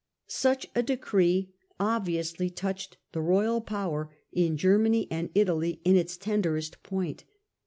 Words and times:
Such 0.25 0.65
a 0.73 0.81
decree 0.81 1.53
obviously 1.79 2.49
touched 2.49 2.97
the 3.11 3.21
royal 3.21 3.61
power 3.61 4.11
in 4.33 4.57
Germany 4.57 5.07
and 5.11 5.29
Italy 5.35 5.79
in 5.85 5.95
its 5.95 6.17
tenderest 6.17 6.81
point. 6.81 7.23